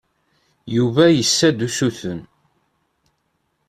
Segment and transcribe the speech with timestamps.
[0.75, 2.19] Yuba yessa-d usuten.